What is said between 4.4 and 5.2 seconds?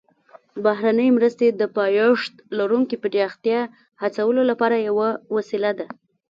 لپاره یوه